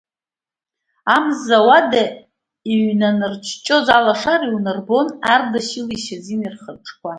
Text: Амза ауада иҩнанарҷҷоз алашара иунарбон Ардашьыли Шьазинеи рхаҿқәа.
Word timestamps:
Амза 1.15 1.57
ауада 1.61 2.03
иҩнанарҷҷоз 2.71 3.87
алашара 3.97 4.45
иунарбон 4.49 5.07
Ардашьыли 5.33 6.03
Шьазинеи 6.03 6.51
рхаҿқәа. 6.53 7.09